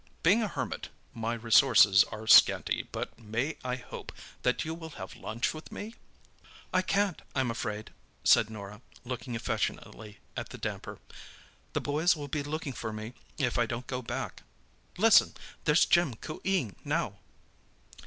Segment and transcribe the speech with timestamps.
[0.23, 5.15] Being a hermit my resources are scanty, but may I hope that you will have
[5.15, 5.93] lunch with me?
[6.73, 7.93] "I can't, I'm afraid,"
[8.23, 10.97] said Norah, looking affectionately at the damper.
[11.73, 14.41] "The boys will be looking for me, if I don't go back.
[14.97, 17.17] Listen—there's Jim coo eeing now!"